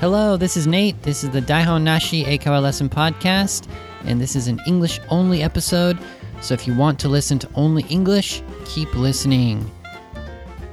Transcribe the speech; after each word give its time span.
Hello, 0.00 0.36
this 0.36 0.56
is 0.56 0.68
Nate. 0.68 1.02
This 1.02 1.24
is 1.24 1.30
the 1.30 1.42
Daihon 1.42 1.82
Nashi 1.82 2.22
Eikaiwa 2.22 2.62
Lesson 2.62 2.88
Podcast, 2.88 3.68
and 4.04 4.20
this 4.20 4.36
is 4.36 4.46
an 4.46 4.60
English 4.64 5.00
only 5.08 5.42
episode. 5.42 5.98
So 6.40 6.54
if 6.54 6.68
you 6.68 6.76
want 6.76 7.00
to 7.00 7.08
listen 7.08 7.36
to 7.40 7.48
only 7.56 7.82
English, 7.88 8.40
keep 8.64 8.94
listening. 8.94 9.68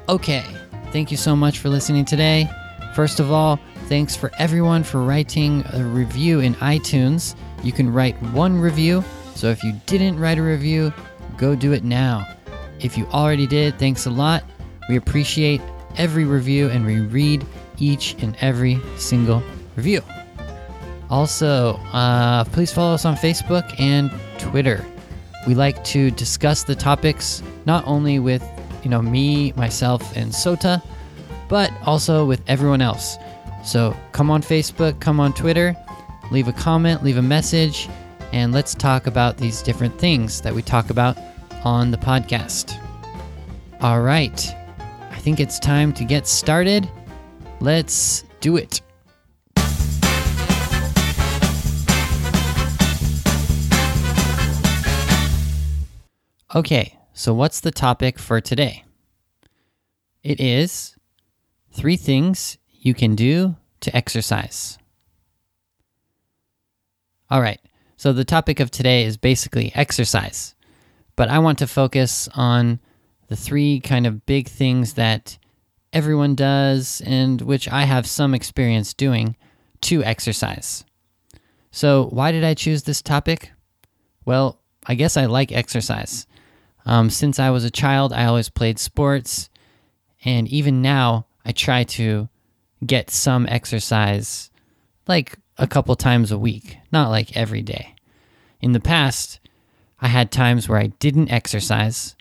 Okay, 0.08 0.44
thank 0.92 1.10
you 1.10 1.18
so 1.18 1.36
much 1.36 1.58
for 1.58 1.70
listening 1.70 2.06
today. 2.06 2.48
First 2.94 3.20
of 3.20 3.32
all, 3.32 3.60
thanks 3.88 4.16
for 4.16 4.32
everyone 4.38 4.84
for 4.84 5.02
writing 5.02 5.66
a 5.74 5.84
review 5.84 6.42
in 6.42 6.54
iTunes. 6.58 7.36
You 7.64 7.72
can 7.72 7.92
write 7.92 8.22
one 8.32 8.60
review, 8.60 9.04
so 9.34 9.48
if 9.48 9.64
you 9.64 9.74
didn't 9.88 10.20
write 10.20 10.38
a 10.38 10.44
review, 10.44 10.94
go 11.36 11.56
do 11.56 11.72
it 11.72 11.84
now. 11.84 12.28
If 12.80 12.96
you 12.96 13.08
already 13.08 13.48
did, 13.48 13.80
thanks 13.80 14.06
a 14.06 14.12
lot. 14.12 14.44
We 14.88 14.98
appreciate 14.98 15.62
every 15.98 16.26
review 16.26 16.70
and 16.70 16.86
we 16.86 17.00
read 17.00 17.44
each 17.78 18.16
and 18.22 18.36
every 18.42 18.80
single 18.98 19.44
review. 19.76 20.02
Also, 21.10 21.76
uh, 21.94 22.44
please 22.46 22.74
follow 22.74 22.94
us 22.94 23.06
on 23.06 23.16
Facebook 23.16 23.80
and 23.80 24.12
Twitter. 24.40 24.86
We 25.48 25.54
like 25.54 25.84
to 25.86 26.10
discuss 26.12 26.64
the 26.64 26.76
topics 26.76 27.44
not 27.66 27.86
only 27.86 28.20
with 28.20 28.44
you 28.84 28.90
know 28.90 29.02
me, 29.02 29.52
myself, 29.54 30.16
and 30.16 30.32
Sota, 30.32 30.82
but 31.50 31.72
also 31.86 32.26
with 32.26 32.42
everyone 32.48 32.82
else. 32.82 33.18
So 33.64 33.96
come 34.12 34.30
on 34.30 34.42
Facebook, 34.42 35.00
come 35.00 35.20
on 35.20 35.34
Twitter, 35.34 35.76
leave 36.32 36.48
a 36.48 36.54
comment, 36.54 37.04
leave 37.04 37.18
a 37.18 37.22
message, 37.22 37.90
and 38.32 38.54
let's 38.54 38.76
talk 38.76 39.08
about 39.08 39.38
these 39.38 39.62
different 39.62 39.98
things 40.00 40.42
that 40.42 40.54
we 40.54 40.62
talk 40.62 40.90
about 40.90 41.18
on 41.64 41.92
the 41.92 41.98
podcast. 41.98 42.80
All 43.82 44.02
right, 44.02 44.56
I 45.12 45.18
think 45.18 45.40
it's 45.40 45.60
time 45.60 45.94
to 45.94 46.04
get 46.04 46.28
started. 46.28 46.90
Let's 47.66 48.24
do 48.42 48.58
it. 48.58 48.80
Okay, 56.54 57.00
so 57.14 57.34
what's 57.34 57.62
the 57.62 57.72
topic 57.72 58.20
for 58.20 58.40
today? 58.40 58.84
It 60.22 60.40
is 60.40 60.96
three 61.72 61.98
things 61.98 62.60
you 62.70 62.94
can 62.94 63.16
do 63.16 63.56
to 63.80 63.96
exercise. 63.98 64.78
All 67.32 67.42
right, 67.42 67.60
so 67.98 68.14
the 68.14 68.24
topic 68.24 68.60
of 68.60 68.70
today 68.70 69.06
is 69.06 69.18
basically 69.18 69.72
exercise, 69.74 70.54
but 71.16 71.30
I 71.30 71.40
want 71.40 71.58
to 71.58 71.66
focus 71.66 72.30
on 72.36 72.80
the 73.28 73.36
three 73.36 73.80
kind 73.80 74.06
of 74.06 74.28
big 74.28 74.50
things 74.50 74.94
that 74.94 75.40
everyone 75.96 76.36
does 76.36 77.02
and 77.06 77.42
which 77.42 77.70
I 77.70 77.84
have 77.84 78.06
some 78.06 78.36
experience 78.36 78.94
doing 78.94 79.38
to 79.82 80.04
exercise. 80.04 80.84
So, 81.72 82.08
why 82.12 82.32
did 82.32 82.44
I 82.44 82.54
choose 82.54 82.84
this 82.84 83.02
topic? 83.02 83.52
Well, 84.26 84.60
I 84.86 84.96
guess 84.96 85.18
I 85.18 85.26
like 85.26 85.52
exercise. 85.52 86.28
Um, 86.86 87.10
since 87.10 87.40
I 87.40 87.50
was 87.50 87.64
a 87.64 87.72
child, 87.72 88.14
I 88.14 88.26
always 88.26 88.50
played 88.50 88.78
sports, 88.78 89.50
and 90.24 90.48
even 90.50 90.82
now, 90.82 91.26
I 91.46 91.52
try 91.52 91.84
to 91.84 92.30
get 92.86 93.10
some 93.10 93.48
exercise 93.50 94.52
like 95.08 95.38
a 95.58 95.68
couple 95.68 95.96
times 95.96 96.32
a 96.32 96.38
week, 96.38 96.78
not 96.92 97.10
like 97.10 97.36
every 97.38 97.62
day. 97.62 97.96
In 98.60 98.74
the 98.74 98.80
past, 98.80 99.40
I 100.02 100.08
had 100.08 100.32
times 100.32 100.68
where 100.68 100.80
I 100.80 100.88
didn't 100.88 101.32
exercise, 101.32 102.16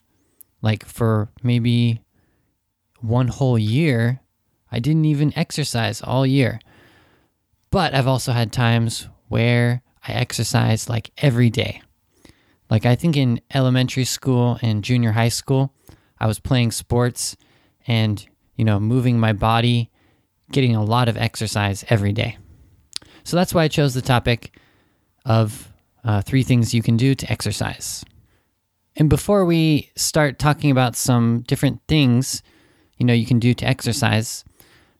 like 0.62 0.84
for 0.86 1.28
maybe 1.42 2.00
one 3.04 3.28
whole 3.28 3.58
year, 3.58 4.20
I 4.70 4.78
didn't 4.78 5.04
even 5.04 5.36
exercise 5.36 6.00
all 6.02 6.26
year. 6.26 6.60
But 7.70 7.94
I've 7.94 8.06
also 8.06 8.32
had 8.32 8.52
times 8.52 9.08
where 9.28 9.82
I 10.06 10.12
exercise 10.12 10.88
like 10.88 11.10
every 11.18 11.50
day. 11.50 11.82
Like 12.70 12.86
I 12.86 12.94
think 12.94 13.16
in 13.16 13.40
elementary 13.52 14.04
school 14.04 14.58
and 14.62 14.84
junior 14.84 15.12
high 15.12 15.28
school, 15.28 15.72
I 16.18 16.26
was 16.26 16.38
playing 16.38 16.72
sports 16.72 17.36
and, 17.86 18.24
you 18.56 18.64
know, 18.64 18.80
moving 18.80 19.18
my 19.18 19.32
body, 19.32 19.90
getting 20.50 20.74
a 20.74 20.84
lot 20.84 21.08
of 21.08 21.16
exercise 21.16 21.84
every 21.88 22.12
day. 22.12 22.38
So 23.24 23.36
that's 23.36 23.54
why 23.54 23.64
I 23.64 23.68
chose 23.68 23.94
the 23.94 24.02
topic 24.02 24.58
of 25.24 25.72
uh, 26.04 26.22
three 26.22 26.42
things 26.42 26.74
you 26.74 26.82
can 26.82 26.96
do 26.96 27.14
to 27.14 27.30
exercise. 27.30 28.04
And 28.96 29.10
before 29.10 29.44
we 29.44 29.90
start 29.96 30.38
talking 30.38 30.70
about 30.70 30.96
some 30.96 31.40
different 31.46 31.80
things, 31.88 32.42
you 32.96 33.06
know, 33.06 33.12
you 33.12 33.26
can 33.26 33.38
do 33.38 33.54
to 33.54 33.66
exercise, 33.66 34.44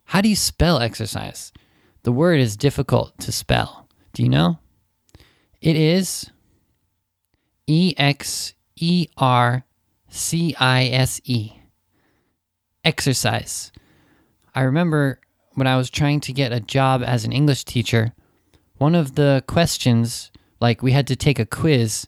how 0.05 0.21
do 0.21 0.29
you 0.29 0.35
spell 0.35 0.79
exercise? 0.79 1.51
The 2.03 2.11
word 2.11 2.39
is 2.39 2.55
difficult 2.55 3.17
to 3.19 3.31
spell. 3.31 3.87
Do 4.13 4.23
you 4.23 4.29
know? 4.29 4.59
It 5.61 5.75
is 5.75 6.29
E 7.67 7.95
X 7.97 8.53
E 8.75 9.07
R 9.17 9.65
C 10.09 10.55
I 10.59 10.85
S 10.85 11.19
E. 11.23 11.53
Exercise. 12.83 13.71
I 14.53 14.61
remember 14.61 15.19
when 15.55 15.67
I 15.67 15.77
was 15.77 15.89
trying 15.89 16.19
to 16.21 16.33
get 16.33 16.51
a 16.51 16.59
job 16.59 17.01
as 17.03 17.25
an 17.25 17.31
English 17.31 17.63
teacher, 17.65 18.13
one 18.77 18.93
of 18.93 19.15
the 19.15 19.43
questions, 19.47 20.31
like 20.61 20.83
we 20.83 20.91
had 20.91 21.07
to 21.07 21.15
take 21.15 21.39
a 21.39 21.45
quiz 21.45 22.05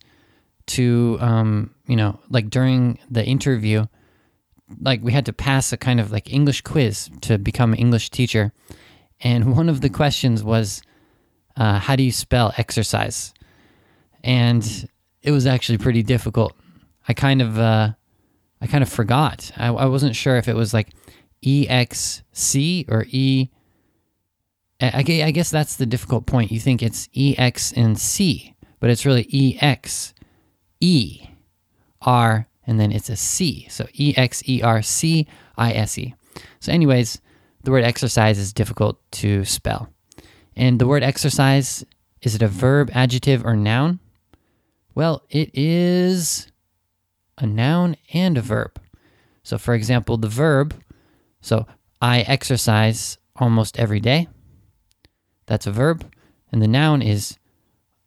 to, 0.68 1.18
um, 1.19 1.74
you 1.88 1.96
know, 1.96 2.19
like 2.30 2.50
during 2.50 3.00
the 3.09 3.25
interview, 3.25 3.86
like 4.82 5.02
we 5.02 5.12
had 5.12 5.26
to 5.26 5.34
pass 5.34 5.72
a 5.72 5.78
kind 5.78 6.00
of 6.00 6.12
like 6.12 6.32
English 6.32 6.62
quiz 6.62 7.10
to 7.22 7.38
become 7.38 7.74
an 7.74 7.80
English 7.80 8.10
teacher. 8.10 8.52
And 9.22 9.56
one 9.58 9.70
of 9.70 9.82
the 9.82 9.90
questions 9.90 10.44
was, 10.44 10.82
uh, 11.56 11.80
how 11.80 11.96
do 11.96 12.04
you 12.04 12.12
spell 12.12 12.54
exercise? 12.58 13.34
And 14.24 14.90
it 15.22 15.32
was 15.32 15.48
actually 15.48 15.78
pretty 15.78 16.04
difficult. 16.04 16.54
I 17.08 17.14
kind 17.14 17.42
of, 17.42 17.58
uh, 17.58 17.92
I 18.62 18.68
kind 18.68 18.84
of 18.84 18.90
forgot. 18.90 19.52
I, 19.56 19.68
I 19.68 19.86
wasn't 19.86 20.16
sure 20.16 20.38
if 20.38 20.48
it 20.48 20.56
was 20.56 20.74
like 20.74 20.90
E 21.42 21.68
X 21.70 22.24
C 22.34 22.86
or 22.90 23.06
E. 23.10 23.50
I, 24.80 24.98
I 24.98 25.32
guess 25.32 25.50
that's 25.50 25.78
the 25.78 25.86
difficult 25.86 26.26
point. 26.26 26.52
You 26.52 26.60
think 26.60 26.84
it's 26.84 27.08
E 27.14 27.36
X 27.38 27.72
and 27.72 27.98
C, 27.98 28.56
but 28.80 28.90
it's 28.90 29.06
really 29.06 29.28
E 29.30 29.58
X 29.62 30.14
E 30.80 31.28
R 32.02 32.48
and 32.68 32.80
then 32.80 32.92
it's 32.92 33.10
a 33.10 33.16
C. 33.16 33.68
So 33.70 33.88
E 33.94 34.14
X 34.16 34.44
E 34.48 34.62
R 34.62 34.82
C 34.82 35.26
I 35.58 35.72
S 35.72 35.98
E. 35.98 36.14
So, 36.60 36.72
anyways, 36.72 37.20
the 37.64 37.72
word 37.72 37.84
exercise 37.84 38.38
is 38.38 38.54
difficult 38.54 39.00
to 39.14 39.44
spell. 39.46 39.90
And 40.56 40.80
the 40.80 40.88
word 40.88 41.04
exercise, 41.04 41.86
is 42.22 42.36
it 42.36 42.42
a 42.42 42.48
verb, 42.48 42.92
adjective, 42.94 43.46
or 43.46 43.56
noun? 43.56 44.00
Well, 44.94 45.24
it 45.30 45.52
is 45.54 46.52
a 47.38 47.46
noun 47.46 47.96
and 48.14 48.38
a 48.38 48.42
verb. 48.42 48.80
So, 49.44 49.58
for 49.58 49.74
example, 49.74 50.18
the 50.18 50.28
verb, 50.28 50.76
so 51.42 51.66
I 52.02 52.22
exercise 52.22 53.18
almost 53.36 53.80
every 53.80 54.00
day. 54.00 54.28
That's 55.46 55.68
a 55.68 55.72
verb. 55.72 56.06
And 56.52 56.62
the 56.62 56.68
noun 56.68 57.02
is 57.02 57.38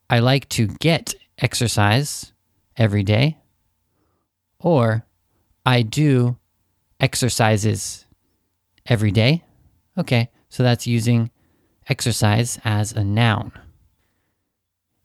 I 0.09 0.19
like 0.19 0.49
to 0.51 0.67
get 0.67 1.15
exercise 1.39 2.33
every 2.77 3.03
day. 3.03 3.40
Or 4.61 5.05
I 5.67 5.83
do 5.83 6.37
exercises 7.01 8.07
every 8.87 9.11
day. 9.11 9.43
Okay, 9.99 10.31
so 10.49 10.63
that's 10.63 10.87
using 10.87 11.31
exercise 11.89 12.59
as 12.65 12.93
a 12.93 13.03
noun. 13.03 13.53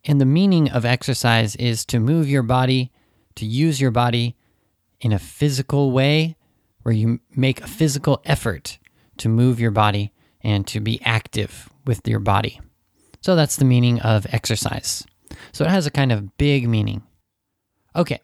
And 0.04 0.22
the 0.22 0.26
meaning 0.26 0.70
of 0.70 0.86
exercise 0.86 1.56
is 1.56 1.84
to 1.86 2.00
move 2.00 2.30
your 2.30 2.44
body, 2.44 2.92
to 3.36 3.46
use 3.46 3.82
your 3.82 3.92
body 3.92 4.36
in 5.02 5.12
a 5.12 5.20
physical 5.20 5.92
way 5.92 6.36
where 6.84 6.94
you 6.94 7.20
make 7.36 7.62
a 7.62 7.68
physical 7.68 8.22
effort 8.26 8.78
to 9.18 9.30
move 9.30 9.60
your 9.60 9.72
body 9.72 10.14
and 10.42 10.68
to 10.68 10.80
be 10.80 11.02
active 11.04 11.70
with 11.86 12.08
your 12.08 12.20
body. 12.20 12.62
So 13.22 13.36
that's 13.36 13.56
the 13.56 13.66
meaning 13.66 14.00
of 14.02 14.28
exercise. 14.32 15.04
So 15.52 15.66
it 15.66 15.72
has 15.72 15.88
a 15.88 15.92
kind 15.92 16.12
of 16.12 16.38
big 16.38 16.70
meaning. 16.70 17.02
Okay, 17.96 18.20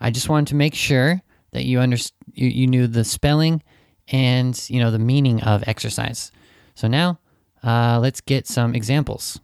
I 0.00 0.10
just 0.10 0.28
wanted 0.28 0.48
to 0.48 0.54
make 0.54 0.74
sure 0.74 1.22
that 1.52 1.64
you 1.64 1.78
underst- 1.78 2.12
you, 2.32 2.48
you 2.48 2.66
knew 2.66 2.86
the 2.86 3.04
spelling 3.04 3.62
and 4.08 4.68
you 4.68 4.80
know 4.80 4.90
the 4.90 4.98
meaning 4.98 5.42
of 5.42 5.64
exercise. 5.66 6.30
So 6.74 6.88
now 6.88 7.18
uh, 7.62 7.98
let's 8.00 8.20
get 8.20 8.46
some 8.46 8.74
examples. 8.74 9.40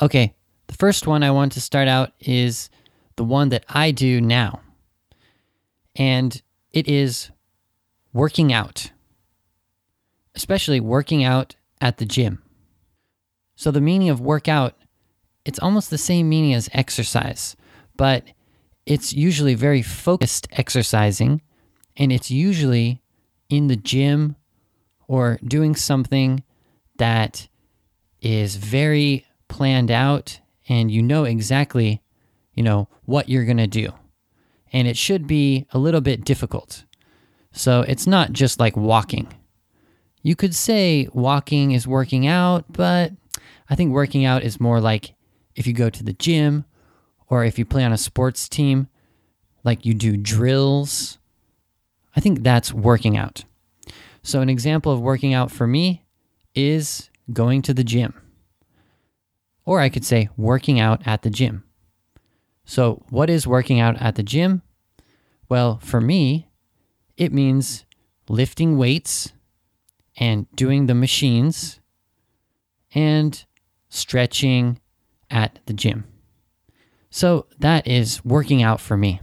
Okay, 0.00 0.34
the 0.66 0.74
first 0.74 1.06
one 1.06 1.22
I 1.22 1.30
want 1.30 1.52
to 1.52 1.60
start 1.60 1.88
out 1.88 2.12
is 2.20 2.70
the 3.16 3.24
one 3.24 3.50
that 3.50 3.64
I 3.68 3.90
do 3.90 4.20
now, 4.20 4.60
and 5.94 6.40
it 6.70 6.88
is 6.88 7.30
working 8.12 8.52
out, 8.52 8.90
especially 10.34 10.80
working 10.80 11.22
out 11.22 11.56
at 11.80 11.98
the 11.98 12.06
gym. 12.06 12.42
So 13.54 13.70
the 13.70 13.80
meaning 13.80 14.08
of 14.08 14.20
workout, 14.20 14.74
it's 15.44 15.58
almost 15.58 15.90
the 15.90 15.98
same 15.98 16.28
meaning 16.28 16.54
as 16.54 16.70
exercise, 16.72 17.54
but 17.96 18.24
it's 18.86 19.12
usually 19.12 19.54
very 19.54 19.82
focused 19.82 20.48
exercising, 20.52 21.42
and 21.96 22.12
it's 22.12 22.30
usually 22.30 23.02
in 23.48 23.68
the 23.68 23.76
gym 23.76 24.36
or 25.06 25.38
doing 25.44 25.74
something 25.74 26.42
that 26.96 27.48
is 28.20 28.56
very 28.56 29.26
planned 29.48 29.90
out 29.90 30.40
and 30.68 30.90
you 30.90 31.02
know 31.02 31.24
exactly, 31.24 32.00
you 32.54 32.62
know, 32.62 32.88
what 33.04 33.28
you're 33.28 33.44
going 33.44 33.56
to 33.58 33.66
do. 33.66 33.92
And 34.72 34.88
it 34.88 34.96
should 34.96 35.26
be 35.26 35.66
a 35.72 35.78
little 35.78 36.00
bit 36.00 36.24
difficult. 36.24 36.84
So 37.52 37.82
it's 37.82 38.06
not 38.06 38.32
just 38.32 38.58
like 38.58 38.76
walking. 38.76 39.32
You 40.22 40.34
could 40.34 40.54
say 40.54 41.08
walking 41.12 41.72
is 41.72 41.86
working 41.86 42.26
out, 42.26 42.64
but 42.72 43.12
I 43.68 43.74
think 43.74 43.92
working 43.92 44.24
out 44.24 44.44
is 44.44 44.60
more 44.60 44.80
like 44.80 45.14
if 45.54 45.66
you 45.66 45.74
go 45.74 45.90
to 45.90 46.02
the 46.02 46.14
gym 46.14 46.64
or 47.32 47.46
if 47.46 47.58
you 47.58 47.64
play 47.64 47.82
on 47.82 47.94
a 47.94 47.96
sports 47.96 48.46
team, 48.46 48.88
like 49.64 49.86
you 49.86 49.94
do 49.94 50.18
drills. 50.18 51.16
I 52.14 52.20
think 52.20 52.42
that's 52.42 52.74
working 52.74 53.16
out. 53.16 53.44
So, 54.22 54.42
an 54.42 54.50
example 54.50 54.92
of 54.92 55.00
working 55.00 55.32
out 55.32 55.50
for 55.50 55.66
me 55.66 56.04
is 56.54 57.08
going 57.32 57.62
to 57.62 57.72
the 57.72 57.84
gym. 57.84 58.12
Or 59.64 59.80
I 59.80 59.88
could 59.88 60.04
say 60.04 60.28
working 60.36 60.78
out 60.78 61.00
at 61.06 61.22
the 61.22 61.30
gym. 61.30 61.64
So, 62.66 63.02
what 63.08 63.30
is 63.30 63.46
working 63.46 63.80
out 63.80 63.96
at 63.96 64.16
the 64.16 64.22
gym? 64.22 64.60
Well, 65.48 65.78
for 65.82 66.02
me, 66.02 66.48
it 67.16 67.32
means 67.32 67.86
lifting 68.28 68.76
weights 68.76 69.32
and 70.18 70.54
doing 70.54 70.84
the 70.84 70.94
machines 70.94 71.80
and 72.94 73.42
stretching 73.88 74.80
at 75.30 75.60
the 75.64 75.72
gym. 75.72 76.11
So, 77.14 77.44
that 77.58 77.86
is 77.86 78.24
working 78.24 78.62
out 78.62 78.80
for 78.80 78.96
me. 78.96 79.20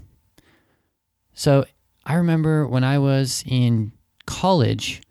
So, 1.34 1.66
I 2.06 2.14
remember 2.14 2.68
when 2.68 2.84
I 2.84 3.00
was 3.00 3.44
in 3.48 3.94
college, 4.28 5.02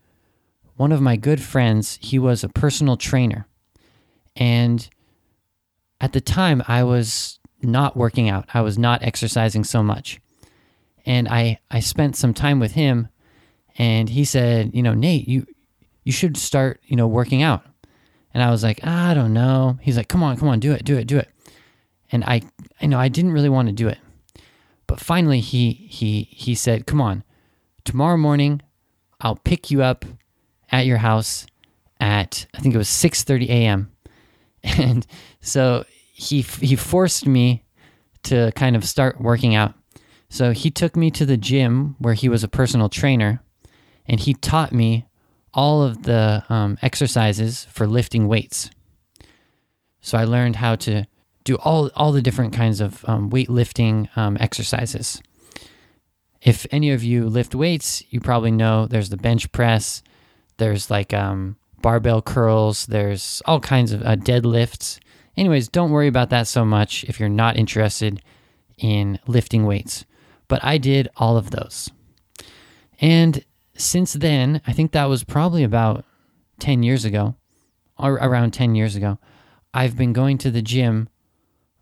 one 0.76 0.92
of 0.92 1.00
my 1.00 1.16
good 1.16 1.42
friends, 1.42 1.98
he 2.00 2.20
was 2.20 2.44
a 2.44 2.48
personal 2.48 2.96
trainer. 2.96 3.48
And 4.36 4.88
at 6.00 6.12
the 6.12 6.20
time, 6.20 6.62
I 6.68 6.84
was 6.84 7.40
not 7.60 7.96
working 7.96 8.28
out, 8.28 8.48
I 8.54 8.60
was 8.60 8.78
not 8.78 9.02
exercising 9.02 9.64
so 9.64 9.82
much. 9.82 10.20
And 11.04 11.26
I, 11.26 11.58
I 11.72 11.80
spent 11.80 12.14
some 12.14 12.32
time 12.32 12.60
with 12.60 12.72
him, 12.72 13.08
and 13.76 14.08
he 14.08 14.24
said, 14.24 14.70
You 14.72 14.84
know, 14.84 14.94
Nate, 14.94 15.26
you, 15.26 15.48
you 16.04 16.12
should 16.12 16.36
start, 16.36 16.80
you 16.84 16.94
know, 16.94 17.08
working 17.08 17.42
out. 17.42 17.66
And 18.32 18.40
I 18.40 18.52
was 18.52 18.62
like, 18.62 18.86
I 18.86 19.14
don't 19.14 19.32
know. 19.32 19.80
He's 19.82 19.96
like, 19.96 20.06
Come 20.06 20.22
on, 20.22 20.36
come 20.36 20.48
on, 20.48 20.60
do 20.60 20.70
it, 20.70 20.84
do 20.84 20.96
it, 20.96 21.08
do 21.08 21.18
it. 21.18 21.28
And 22.10 22.24
I, 22.24 22.42
I 22.80 22.86
know 22.86 22.98
I 22.98 23.08
didn't 23.08 23.32
really 23.32 23.48
want 23.48 23.68
to 23.68 23.74
do 23.74 23.88
it. 23.88 23.98
But 24.86 25.00
finally, 25.00 25.40
he, 25.40 25.72
he, 25.72 26.22
he 26.30 26.54
said, 26.54 26.86
Come 26.86 27.00
on, 27.00 27.22
tomorrow 27.84 28.16
morning, 28.16 28.62
I'll 29.20 29.36
pick 29.36 29.70
you 29.70 29.82
up 29.82 30.04
at 30.70 30.86
your 30.86 30.98
house 30.98 31.46
at 32.00 32.46
I 32.54 32.60
think 32.60 32.74
it 32.74 32.78
was 32.78 32.88
6:30 32.88 33.48
a.m. 33.48 33.92
And 34.62 35.06
so 35.40 35.84
he 36.12 36.42
he 36.42 36.76
forced 36.76 37.26
me 37.26 37.64
to 38.24 38.52
kind 38.56 38.76
of 38.76 38.84
start 38.84 39.20
working 39.20 39.54
out. 39.54 39.74
So 40.28 40.52
he 40.52 40.70
took 40.70 40.96
me 40.96 41.10
to 41.12 41.24
the 41.24 41.36
gym 41.36 41.96
where 41.98 42.14
he 42.14 42.28
was 42.28 42.44
a 42.44 42.48
personal 42.48 42.88
trainer, 42.88 43.42
and 44.06 44.20
he 44.20 44.34
taught 44.34 44.72
me 44.72 45.06
all 45.54 45.82
of 45.82 46.02
the 46.02 46.44
um, 46.48 46.76
exercises 46.82 47.66
for 47.70 47.86
lifting 47.86 48.28
weights. 48.28 48.70
So 50.00 50.18
I 50.18 50.24
learned 50.24 50.56
how 50.56 50.76
to 50.76 51.06
do 51.48 51.56
all 51.56 51.90
all 51.96 52.12
the 52.12 52.20
different 52.20 52.52
kinds 52.52 52.78
of 52.78 53.02
um, 53.08 53.30
weightlifting 53.30 54.14
um, 54.16 54.36
exercises. 54.38 55.22
If 56.42 56.66
any 56.70 56.90
of 56.90 57.02
you 57.02 57.26
lift 57.26 57.54
weights, 57.54 58.02
you 58.10 58.20
probably 58.20 58.50
know 58.50 58.86
there's 58.86 59.08
the 59.08 59.16
bench 59.16 59.50
press, 59.50 60.02
there's 60.58 60.90
like 60.90 61.14
um, 61.14 61.56
barbell 61.80 62.20
curls, 62.20 62.84
there's 62.86 63.40
all 63.46 63.60
kinds 63.60 63.92
of 63.92 64.02
uh, 64.02 64.16
deadlifts. 64.16 64.98
Anyways, 65.38 65.68
don't 65.68 65.90
worry 65.90 66.06
about 66.06 66.28
that 66.30 66.46
so 66.46 66.66
much 66.66 67.04
if 67.04 67.18
you're 67.18 67.30
not 67.30 67.56
interested 67.56 68.22
in 68.76 69.18
lifting 69.26 69.64
weights. 69.64 70.04
But 70.48 70.62
I 70.62 70.76
did 70.76 71.08
all 71.16 71.38
of 71.38 71.50
those. 71.50 71.90
And 73.00 73.42
since 73.74 74.12
then, 74.12 74.60
I 74.66 74.72
think 74.72 74.92
that 74.92 75.06
was 75.06 75.24
probably 75.24 75.64
about 75.64 76.04
10 76.60 76.82
years 76.82 77.04
ago, 77.04 77.36
or 77.98 78.14
around 78.14 78.52
10 78.52 78.74
years 78.74 78.96
ago, 78.96 79.18
I've 79.72 79.96
been 79.96 80.12
going 80.12 80.36
to 80.38 80.50
the 80.50 80.62
gym. 80.62 81.08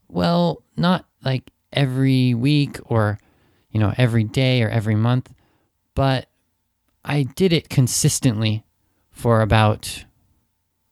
Well, 0.09 0.63
not 0.77 1.07
like 1.25 1.51
every 1.73 2.35
week 2.35 2.79
or 2.87 3.19
you 3.77 3.81
know, 3.81 3.93
every 3.99 4.25
day 4.25 4.63
or 4.63 4.71
every 4.71 4.95
month, 4.95 5.35
but 5.95 6.31
I 7.05 7.25
did 7.25 7.53
it 7.53 7.69
consistently 7.69 8.65
for 9.11 9.43
about, 9.43 10.07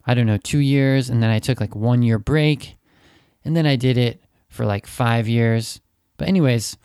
I 0.07 0.13
don't 0.13 0.27
know, 0.27 0.37
two 0.37 0.59
years. 0.59 1.09
And 1.09 1.23
then 1.23 1.31
I 1.31 1.39
took 1.39 1.63
like 1.63 1.75
one 1.75 2.03
year 2.03 2.19
break. 2.19 2.77
And 3.43 3.57
then 3.57 3.65
I 3.65 3.77
did 3.77 3.97
it 3.97 4.23
for 4.51 4.67
like 4.67 4.87
five 4.87 5.27
years. 5.27 5.81
But, 6.19 6.29
anyways, 6.29 6.77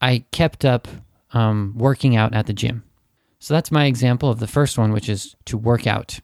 I 0.00 0.24
kept 0.32 0.64
up 0.64 0.88
um, 1.32 1.72
working 1.76 2.16
out 2.16 2.34
at 2.34 2.46
the 2.46 2.52
gym. 2.52 2.82
So 3.38 3.54
that's 3.54 3.70
my 3.70 3.84
example 3.84 4.30
of 4.30 4.40
the 4.40 4.48
first 4.48 4.76
one, 4.76 4.92
which 4.92 5.08
is 5.08 5.36
to 5.44 5.56
work 5.56 5.86
out. 5.86 6.18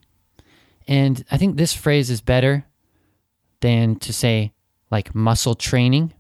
And 0.88 1.25
I 1.31 1.37
think 1.37 1.56
this 1.56 1.73
phrase 1.73 2.11
is 2.11 2.20
better 2.20 2.64
than 3.61 3.94
to 4.00 4.12
say 4.12 4.55
like 4.94 5.12
muscle 5.12 5.56
training. 5.56 6.12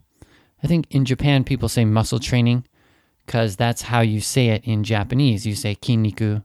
I 0.60 0.66
think 0.66 0.86
in 0.90 1.04
Japan, 1.04 1.44
people 1.44 1.68
say 1.68 1.84
muscle 1.84 2.18
training 2.18 2.66
because 3.24 3.54
that's 3.54 3.82
how 3.82 4.00
you 4.00 4.20
say 4.20 4.48
it 4.48 4.64
in 4.64 4.82
Japanese. 4.82 5.46
You 5.46 5.54
say 5.54 5.76
kinniku 5.76 6.44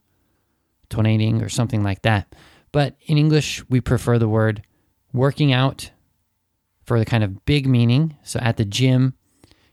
training 0.92 1.42
or 1.42 1.50
something 1.50 1.82
like 1.82 2.04
that. 2.04 2.36
But 2.72 2.96
in 3.08 3.18
English, 3.18 3.68
we 3.68 3.82
prefer 3.82 4.20
the 4.20 4.30
word 4.30 4.62
working 5.12 5.52
out 5.52 5.90
for 6.84 7.00
the 7.00 7.06
kind 7.06 7.24
of 7.24 7.46
big 7.46 7.66
meaning. 7.68 8.16
So 8.22 8.40
at 8.40 8.58
the 8.58 8.66
gym, 8.66 9.16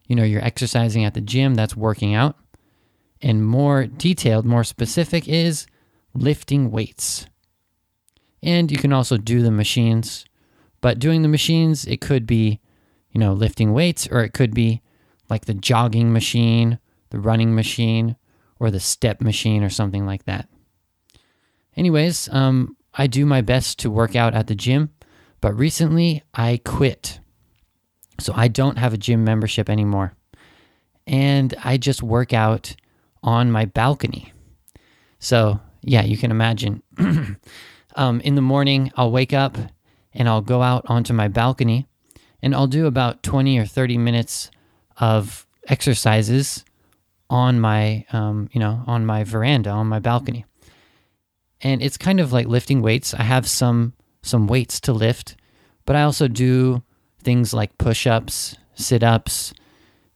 you 0.07 0.17
know, 0.17 0.25
you're 0.25 0.43
exercising 0.43 1.05
at 1.05 1.13
the 1.13 1.21
gym, 1.21 1.57
that's 1.57 1.77
working 1.77 2.15
out. 2.15 2.37
And 3.21 3.47
more 3.47 3.87
detailed, 3.87 4.47
more 4.47 4.65
specific 4.65 5.29
is 5.29 5.67
lifting 6.15 6.71
weights. 6.71 7.27
And 8.43 8.71
you 8.71 8.79
can 8.79 8.95
also 8.95 9.19
do 9.19 9.43
the 9.43 9.51
machines. 9.51 10.25
But 10.81 10.99
doing 10.99 11.23
the 11.23 11.29
machines, 11.29 11.85
it 11.87 12.01
could 12.01 12.27
be, 12.27 12.61
you 13.11 13.21
know, 13.21 13.33
lifting 13.33 13.73
weights 13.73 14.07
or 14.11 14.23
it 14.23 14.33
could 14.33 14.55
be 14.55 14.83
like 15.29 15.47
the 15.47 15.55
jogging 15.55 16.13
machine 16.13 16.79
the 17.11 17.21
running 17.21 17.55
machine 17.55 18.17
or 18.59 18.71
the 18.71 18.81
step 18.81 19.21
machine 19.21 19.63
or 19.63 19.71
something 19.71 20.07
like 20.07 20.25
that. 20.25 20.49
Anyways, 21.77 22.29
um, 22.33 22.77
I 22.95 23.07
do 23.07 23.27
my 23.27 23.43
best 23.43 23.79
to 23.81 23.91
work 23.91 24.17
out 24.17 24.35
at 24.35 24.47
the 24.47 24.55
gym, 24.55 24.91
but 25.41 25.55
recently 25.55 26.23
I 26.35 26.61
quit. 26.65 27.21
So 28.19 28.33
I 28.35 28.49
don't 28.49 28.79
have 28.79 28.95
a 28.95 28.99
gym 28.99 29.25
membership 29.25 29.69
anymore. 29.69 30.15
And 31.07 31.55
I 31.63 31.77
just 31.77 32.03
work 32.03 32.33
out 32.33 32.75
on 33.23 33.53
my 33.53 33.67
balcony. 33.67 34.33
So, 35.19 35.61
yeah, 35.83 36.03
you 36.03 36.17
can 36.17 36.31
imagine. 36.31 36.83
um, 37.97 38.21
in 38.23 38.35
the 38.35 38.43
morning, 38.43 38.91
I'll 38.97 39.11
wake 39.11 39.33
up 39.33 39.57
and 40.17 40.29
I'll 40.29 40.43
go 40.43 40.63
out 40.63 40.85
onto 40.89 41.13
my 41.13 41.29
balcony 41.29 41.87
and 42.43 42.55
I'll 42.55 42.67
do 42.67 42.87
about 42.87 43.23
20 43.23 43.59
or 43.59 43.67
30 43.67 43.99
minutes 43.99 44.51
of 44.99 45.47
exercises 45.69 46.65
on 47.29 47.61
my 47.61 48.05
um, 48.13 48.49
you 48.53 48.61
know 48.61 48.83
on 48.87 49.05
my 49.07 49.25
veranda 49.25 49.71
on 49.71 49.87
my 49.87 49.99
balcony. 49.99 50.45
And 51.61 51.83
it's 51.83 51.97
kind 51.97 52.21
of 52.21 52.33
like 52.33 52.47
lifting 52.47 52.83
weights. 52.83 53.15
I 53.15 53.23
have 53.23 53.49
some 53.49 53.95
some 54.23 54.47
weights 54.47 54.81
to 54.81 54.93
lift 54.93 55.37
but 55.87 55.97
i 55.97 56.03
also 56.03 56.29
do 56.29 56.83
things 57.23 57.55
like 57.55 57.79
push-ups 57.79 58.57
sit-ups 58.75 59.55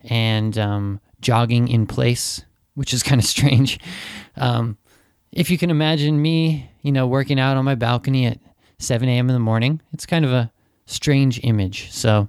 and 0.02 0.58
um, 0.58 1.00
jogging 1.20 1.68
in 1.68 1.86
place 1.86 2.44
which 2.74 2.92
is 2.94 3.02
kind 3.08 3.20
of 3.20 3.26
strange. 3.26 3.78
Um, 4.36 4.78
if 5.32 5.50
you 5.50 5.58
can 5.58 5.70
imagine 5.70 6.20
me 6.20 6.70
you 6.82 6.92
know 6.92 7.06
working 7.06 7.40
out 7.40 7.56
on 7.56 7.64
my 7.64 7.76
balcony 7.76 8.26
at 8.26 8.38
7 8.80 9.08
a.m 9.08 9.28
in 9.28 9.34
the 9.34 9.40
morning 9.40 9.80
it's 9.92 10.06
kind 10.06 10.24
of 10.24 10.32
a 10.32 10.50
strange 10.86 11.38
image 11.44 11.90
so 11.92 12.28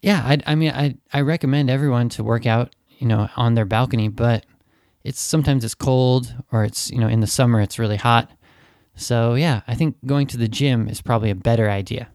yeah 0.00 0.22
i, 0.24 0.38
I 0.46 0.54
mean 0.54 0.70
I, 0.70 0.96
I 1.12 1.22
recommend 1.22 1.70
everyone 1.70 2.08
to 2.10 2.22
work 2.22 2.46
out 2.46 2.74
you 3.02 3.08
know, 3.08 3.28
on 3.36 3.54
their 3.54 3.64
balcony, 3.64 4.06
but 4.06 4.46
it's 5.02 5.20
sometimes 5.20 5.64
it's 5.64 5.74
cold 5.74 6.32
or 6.52 6.62
it's, 6.62 6.88
you 6.92 6.98
know, 6.98 7.08
in 7.08 7.18
the 7.18 7.26
summer 7.26 7.60
it's 7.60 7.76
really 7.76 7.96
hot. 7.96 8.30
So, 8.94 9.34
yeah, 9.34 9.62
I 9.66 9.74
think 9.74 9.96
going 10.06 10.28
to 10.28 10.36
the 10.36 10.46
gym 10.46 10.86
is 10.86 11.02
probably 11.02 11.28
a 11.28 11.34
better 11.34 11.68
idea. 11.68 12.08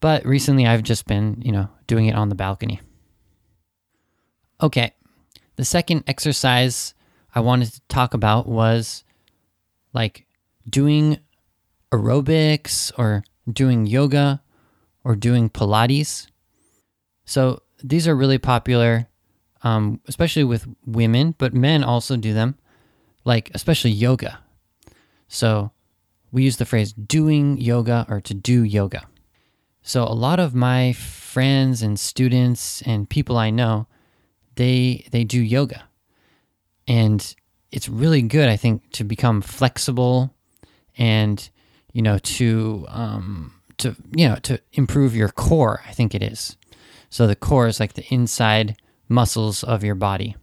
But 0.00 0.24
recently 0.24 0.66
I've 0.66 0.82
just 0.82 1.06
been, 1.06 1.40
you 1.44 1.52
know, 1.52 1.68
doing 1.86 2.06
it 2.06 2.16
on 2.16 2.28
the 2.28 2.34
balcony. 2.34 2.80
Okay. 4.60 4.94
The 5.54 5.64
second 5.64 6.02
exercise 6.08 6.92
I 7.32 7.38
wanted 7.38 7.72
to 7.74 7.80
talk 7.82 8.12
about 8.12 8.48
was 8.48 9.04
like 9.92 10.26
doing 10.68 11.20
aerobics 11.92 12.92
or 12.98 13.24
doing 13.50 13.86
yoga 13.86 14.42
or 15.04 15.16
doing 15.16 15.50
Pilates. 15.50 16.26
So 17.24 17.62
these 17.82 18.06
are 18.06 18.14
really 18.14 18.38
popular 18.38 19.08
um, 19.62 20.00
especially 20.06 20.44
with 20.44 20.66
women, 20.86 21.34
but 21.38 21.54
men 21.54 21.84
also 21.84 22.16
do 22.16 22.32
them, 22.32 22.56
like 23.24 23.50
especially 23.54 23.90
yoga. 23.90 24.40
So, 25.28 25.70
we 26.32 26.44
use 26.44 26.56
the 26.56 26.64
phrase 26.64 26.92
doing 26.92 27.58
yoga 27.58 28.06
or 28.08 28.20
to 28.20 28.34
do 28.34 28.62
yoga. 28.62 29.08
So 29.82 30.04
a 30.04 30.14
lot 30.14 30.38
of 30.38 30.54
my 30.54 30.92
friends 30.92 31.82
and 31.82 31.98
students 31.98 32.82
and 32.82 33.08
people 33.08 33.36
I 33.36 33.50
know, 33.50 33.88
they 34.54 35.08
they 35.10 35.24
do 35.24 35.40
yoga. 35.40 35.84
And 36.86 37.34
it's 37.72 37.88
really 37.88 38.22
good, 38.22 38.48
I 38.48 38.56
think, 38.56 38.92
to 38.92 39.04
become 39.04 39.40
flexible 39.40 40.32
and 40.96 41.50
you 41.92 42.02
know 42.02 42.18
to 42.18 42.86
um, 42.88 43.54
to 43.78 43.96
you 44.14 44.28
know 44.28 44.36
to 44.36 44.60
improve 44.72 45.14
your 45.14 45.28
core. 45.28 45.82
I 45.86 45.92
think 45.92 46.14
it 46.14 46.22
is. 46.22 46.56
So 47.08 47.26
the 47.26 47.36
core 47.36 47.66
is 47.66 47.80
like 47.80 47.94
the 47.94 48.06
inside 48.12 48.76
muscles 49.08 49.64
of 49.64 49.82
your 49.82 49.96
body. 49.96 50.36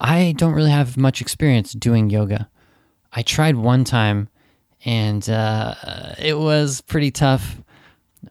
I 0.00 0.32
don't 0.36 0.54
really 0.54 0.70
have 0.70 0.96
much 0.96 1.20
experience 1.20 1.72
doing 1.72 2.08
yoga. 2.08 2.48
I 3.12 3.22
tried 3.22 3.56
one 3.56 3.84
time, 3.84 4.28
and 4.84 5.28
uh, 5.28 5.74
it 6.18 6.38
was 6.38 6.80
pretty 6.80 7.10
tough. 7.10 7.60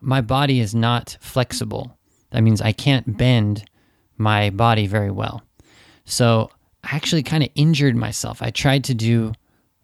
My 0.02 0.22
body 0.22 0.60
is 0.60 0.74
not 0.74 1.18
flexible. 1.20 1.98
That 2.32 2.42
means 2.42 2.62
I 2.62 2.72
can't 2.72 3.18
bend 3.18 3.66
my 4.18 4.50
body 4.50 4.88
very 4.88 5.12
well. 5.12 5.44
So 6.06 6.50
I 6.84 6.96
actually 6.96 7.24
kind 7.24 7.44
of 7.44 7.50
injured 7.56 7.96
myself. 7.96 8.42
I 8.42 8.50
tried 8.50 8.84
to 8.86 8.94
do 8.94 9.34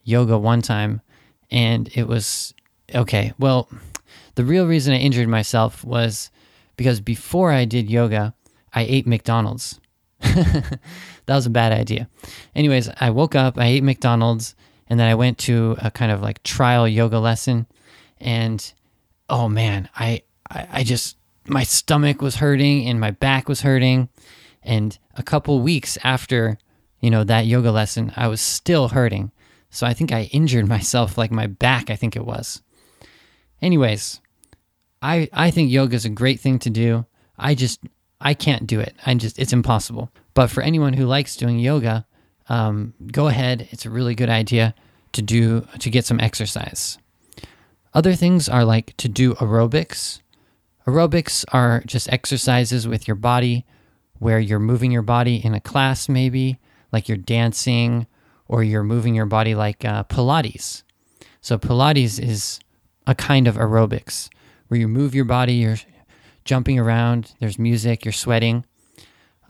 yoga 0.04 0.38
one 0.38 0.62
time 0.62 1.02
and 1.52 1.90
it 1.96 2.08
was 2.08 2.54
okay. 2.94 3.34
Well, 3.40 3.70
the 4.36 4.46
real 4.46 4.68
reason 4.68 4.94
I 4.94 4.98
injured 4.98 5.28
myself 5.28 5.84
was 5.84 6.30
because 6.76 7.00
before 7.02 7.52
I 7.52 7.66
did 7.66 7.90
yoga, 7.90 8.34
I 8.74 8.84
ate 8.84 9.08
McDonald's. 9.08 9.80
that 10.20 10.80
was 11.28 11.46
a 11.46 11.52
bad 11.52 11.72
idea. 11.72 12.08
Anyways, 12.56 12.90
I 13.00 13.10
woke 13.10 13.36
up, 13.36 13.58
I 13.58 13.66
ate 13.66 13.84
McDonald's, 13.84 14.56
and 14.88 15.00
then 15.00 15.10
I 15.10 15.16
went 15.16 15.38
to 15.40 15.78
a 15.82 15.92
kind 15.92 16.12
of 16.12 16.22
like 16.22 16.42
trial 16.44 16.88
yoga 16.88 17.20
lesson. 17.20 17.68
And 18.20 18.74
oh 19.30 19.50
man, 19.50 19.90
I, 19.96 20.24
I, 20.50 20.68
I 20.72 20.84
just, 20.84 21.18
my 21.48 21.64
stomach 21.64 22.22
was 22.22 22.38
hurting 22.38 22.88
and 22.88 23.00
my 23.00 23.12
back 23.12 23.50
was 23.50 23.62
hurting. 23.62 24.10
And 24.64 24.98
a 25.16 25.24
couple 25.24 25.60
weeks 25.60 25.98
after 26.04 26.58
you 27.04 27.10
know, 27.10 27.26
that 27.26 27.46
yoga 27.46 27.70
lesson, 27.70 28.14
I 28.16 28.30
was 28.30 28.40
still 28.40 28.88
hurting. 28.88 29.34
So 29.70 29.86
I 29.86 29.94
think 29.94 30.14
I 30.14 30.30
injured 30.32 30.68
myself, 30.70 31.18
like 31.18 31.32
my 31.32 31.48
back, 31.48 31.90
I 31.90 31.98
think 31.98 32.16
it 32.16 32.26
was. 32.26 32.64
Anyways, 33.64 34.20
I 35.02 35.30
I 35.32 35.50
think 35.50 35.72
yoga 35.72 35.96
is 35.96 36.04
a 36.04 36.10
great 36.10 36.42
thing 36.42 36.60
to 36.60 36.70
do. 36.70 37.06
I 37.38 37.56
just 37.56 37.80
I 38.20 38.34
can't 38.34 38.68
do 38.68 38.82
it. 38.82 38.94
I 39.06 39.14
just 39.16 39.40
it's 39.40 39.54
impossible. 39.54 40.12
But 40.34 40.52
for 40.52 40.62
anyone 40.62 40.92
who 40.92 41.06
likes 41.06 41.38
doing 41.38 41.60
yoga, 41.60 42.06
um, 42.50 42.94
go 43.10 43.28
ahead. 43.28 43.70
It's 43.72 43.86
a 43.86 43.90
really 43.90 44.16
good 44.16 44.30
idea 44.30 44.76
to 45.14 45.22
do 45.22 45.66
to 45.80 45.90
get 45.90 46.06
some 46.06 46.20
exercise. 46.20 46.98
Other 47.94 48.16
things 48.16 48.50
are 48.50 48.66
like 48.66 48.98
to 48.98 49.08
do 49.08 49.34
aerobics. 49.36 50.20
Aerobics 50.86 51.46
are 51.54 51.84
just 51.86 52.12
exercises 52.12 52.86
with 52.86 53.08
your 53.08 53.16
body 53.16 53.66
where 54.20 54.40
you're 54.40 54.60
moving 54.60 54.92
your 54.92 55.04
body 55.04 55.38
in 55.38 55.54
a 55.54 55.62
class, 55.62 56.10
maybe, 56.10 56.60
like 56.92 57.08
you're 57.08 57.18
dancing 57.18 58.08
or 58.48 58.62
you're 58.62 58.84
moving 58.84 59.16
your 59.16 59.26
body 59.26 59.56
like 59.56 59.86
uh, 59.86 60.04
Pilates. 60.04 60.84
So, 61.40 61.58
Pilates 61.58 62.20
is 62.20 62.60
a 63.08 63.16
kind 63.16 63.48
of 63.48 63.56
aerobics 63.56 64.30
where 64.68 64.80
you 64.80 64.88
move 64.88 65.14
your 65.14 65.26
body, 65.26 65.54
you're 65.54 65.78
jumping 66.46 66.80
around, 66.80 67.34
there's 67.40 67.60
music, 67.60 68.06
you're 68.06 68.12
sweating. 68.12 68.66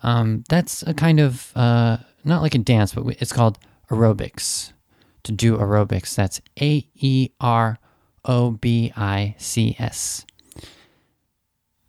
Um, 0.01 0.43
that's 0.49 0.83
a 0.83 0.93
kind 0.93 1.19
of, 1.19 1.51
uh, 1.55 1.97
not 2.23 2.41
like 2.41 2.55
a 2.55 2.59
dance, 2.59 2.93
but 2.93 3.05
it's 3.19 3.33
called 3.33 3.57
aerobics. 3.89 4.73
To 5.23 5.31
do 5.31 5.55
aerobics, 5.57 6.15
that's 6.15 6.41
A 6.59 6.85
E 6.95 7.29
R 7.39 7.79
O 8.25 8.51
B 8.51 8.91
I 8.97 9.35
C 9.37 9.75
S. 9.79 10.25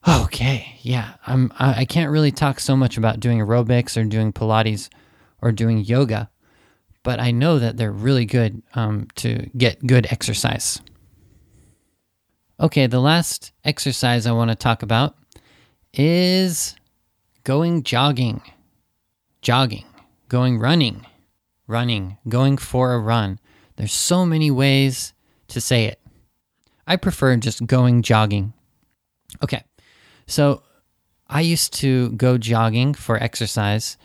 Okay, 0.07 0.79
yeah, 0.83 1.15
I'm. 1.27 1.53
I 1.59 1.85
can't 1.85 2.13
really 2.13 2.31
talk 2.31 2.61
so 2.61 2.77
much 2.77 2.97
about 2.97 3.19
doing 3.19 3.39
aerobics 3.39 3.97
or 3.97 4.05
doing 4.05 4.33
Pilates 4.33 4.89
or 5.43 5.51
doing 5.51 5.79
yoga, 5.79 6.31
but 7.03 7.19
I 7.19 7.33
know 7.33 7.59
that 7.59 7.77
they're 7.77 7.91
really 7.91 8.25
good 8.25 8.63
um, 8.75 9.09
to 9.17 9.51
get 9.57 9.85
good 9.85 10.07
exercise. 10.11 10.81
Okay, 12.61 12.87
the 12.87 13.01
last 13.01 13.53
exercise 13.65 14.27
I 14.27 14.33
want 14.33 14.51
to 14.51 14.55
talk 14.55 14.83
about 14.83 15.17
is 15.93 16.77
going 17.43 17.83
jogging, 17.83 18.43
jogging, 19.43 19.85
going 20.29 20.59
running, 20.59 21.05
running, 21.67 22.19
going 22.29 22.57
for 22.57 22.93
a 22.95 22.99
run. 22.99 23.41
There's 23.77 23.93
so 23.93 24.25
many 24.25 24.51
ways 24.51 25.15
to 25.49 25.61
say 25.61 25.87
it. 25.87 26.01
I 26.87 26.97
prefer 26.97 27.37
just 27.37 27.67
going 27.67 28.03
jogging. 28.03 28.53
Okay, 29.43 29.65
so 30.27 30.63
I 31.27 31.41
used 31.41 31.73
to 31.75 32.11
go 32.11 32.39
jogging 32.39 32.95
for 32.95 33.21
exercise 33.21 33.97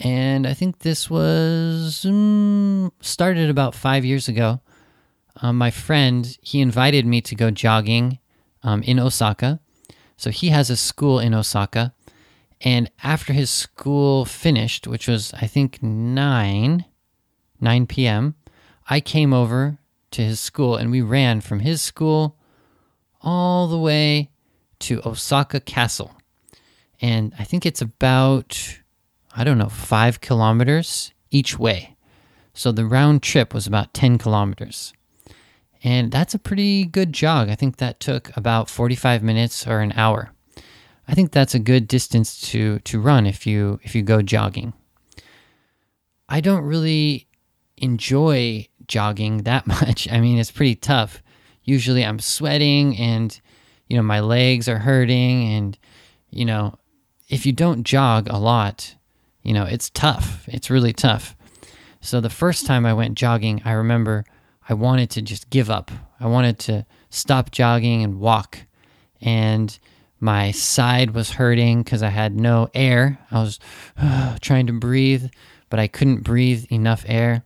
and 0.00 0.46
I 0.46 0.54
think 0.54 0.80
this 0.80 1.10
was 1.10 2.04
um, 2.04 2.92
started 3.00 3.50
about 3.50 3.74
five 3.74 4.04
years 4.04 4.28
ago. 4.28 4.60
Um, 5.40 5.56
my 5.56 5.70
friend 5.70 6.36
he 6.42 6.60
invited 6.60 7.06
me 7.06 7.20
to 7.22 7.34
go 7.34 7.50
jogging 7.50 8.18
um, 8.62 8.82
in 8.82 8.98
Osaka, 8.98 9.60
so 10.16 10.30
he 10.30 10.48
has 10.48 10.70
a 10.70 10.76
school 10.76 11.18
in 11.18 11.34
Osaka. 11.34 11.94
And 12.60 12.90
after 13.04 13.32
his 13.32 13.50
school 13.50 14.24
finished, 14.24 14.88
which 14.88 15.06
was 15.06 15.32
I 15.34 15.46
think 15.46 15.80
nine, 15.82 16.84
nine 17.60 17.86
p.m., 17.86 18.34
I 18.88 19.00
came 19.00 19.32
over 19.32 19.78
to 20.10 20.22
his 20.22 20.40
school 20.40 20.74
and 20.76 20.90
we 20.90 21.00
ran 21.00 21.40
from 21.40 21.60
his 21.60 21.82
school 21.82 22.36
all 23.20 23.68
the 23.68 23.78
way 23.78 24.30
to 24.80 25.00
Osaka 25.06 25.60
Castle. 25.60 26.16
And 27.00 27.32
I 27.38 27.44
think 27.44 27.64
it's 27.64 27.80
about 27.80 28.80
I 29.36 29.44
don't 29.44 29.58
know, 29.58 29.68
five 29.68 30.20
kilometers 30.20 31.12
each 31.30 31.58
way. 31.58 31.96
So 32.54 32.72
the 32.72 32.86
round 32.86 33.22
trip 33.22 33.54
was 33.54 33.68
about 33.68 33.94
10 33.94 34.18
kilometers. 34.18 34.92
And 35.84 36.10
that's 36.10 36.34
a 36.34 36.38
pretty 36.38 36.84
good 36.84 37.12
jog. 37.12 37.48
I 37.48 37.54
think 37.54 37.76
that 37.76 38.00
took 38.00 38.36
about 38.36 38.68
45 38.68 39.22
minutes 39.22 39.66
or 39.66 39.80
an 39.80 39.92
hour. 39.92 40.32
I 41.06 41.14
think 41.14 41.30
that's 41.30 41.54
a 41.54 41.60
good 41.60 41.88
distance 41.88 42.40
to, 42.50 42.80
to 42.80 43.00
run 43.00 43.26
if 43.26 43.46
you 43.46 43.80
if 43.82 43.94
you 43.94 44.02
go 44.02 44.20
jogging. 44.20 44.74
I 46.28 46.40
don't 46.40 46.64
really 46.64 47.28
enjoy 47.78 48.68
jogging 48.86 49.38
that 49.38 49.66
much. 49.66 50.10
I 50.10 50.20
mean, 50.20 50.38
it's 50.38 50.50
pretty 50.50 50.74
tough. 50.74 51.22
Usually 51.62 52.04
I'm 52.04 52.18
sweating 52.18 52.96
and 52.98 53.40
you 53.88 53.96
know, 53.96 54.02
my 54.02 54.20
legs 54.20 54.68
are 54.68 54.78
hurting 54.78 55.48
and 55.52 55.78
you 56.30 56.44
know, 56.44 56.78
if 57.28 57.46
you 57.46 57.52
don't 57.52 57.84
jog 57.84 58.28
a 58.28 58.38
lot, 58.38 58.94
you 59.42 59.54
know, 59.54 59.64
it's 59.64 59.90
tough. 59.90 60.44
It's 60.48 60.70
really 60.70 60.92
tough. 60.92 61.34
So 62.00 62.20
the 62.20 62.30
first 62.30 62.66
time 62.66 62.84
I 62.84 62.92
went 62.92 63.16
jogging, 63.16 63.62
I 63.64 63.72
remember 63.72 64.24
I 64.68 64.74
wanted 64.74 65.10
to 65.10 65.22
just 65.22 65.50
give 65.50 65.70
up. 65.70 65.90
I 66.20 66.26
wanted 66.26 66.58
to 66.60 66.86
stop 67.10 67.50
jogging 67.50 68.02
and 68.02 68.20
walk. 68.20 68.58
And 69.20 69.76
my 70.20 70.50
side 70.50 71.12
was 71.12 71.30
hurting 71.30 71.82
because 71.82 72.02
I 72.02 72.08
had 72.08 72.34
no 72.36 72.68
air. 72.74 73.18
I 73.30 73.40
was 73.40 73.58
uh, 73.96 74.36
trying 74.40 74.66
to 74.66 74.72
breathe, 74.72 75.30
but 75.70 75.80
I 75.80 75.86
couldn't 75.86 76.22
breathe 76.22 76.66
enough 76.70 77.04
air. 77.06 77.44